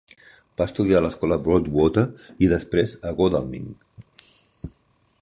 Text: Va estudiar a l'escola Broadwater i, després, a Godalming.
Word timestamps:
Va 0.59 0.65
estudiar 0.71 1.01
a 1.01 1.05
l'escola 1.07 1.37
Broadwater 1.49 2.05
i, 2.31 2.51
després, 2.57 2.99
a 3.11 3.15
Godalming. 3.23 3.73